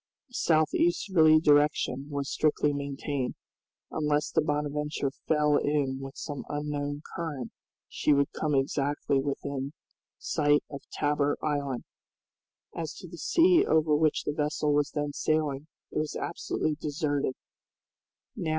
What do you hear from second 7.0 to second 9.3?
current she would come exactly